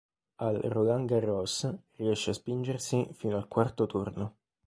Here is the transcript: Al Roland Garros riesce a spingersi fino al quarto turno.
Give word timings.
Al 0.39 0.59
Roland 0.63 1.07
Garros 1.07 1.71
riesce 1.97 2.31
a 2.31 2.33
spingersi 2.33 3.07
fino 3.13 3.37
al 3.37 3.47
quarto 3.47 3.85
turno. 3.85 4.37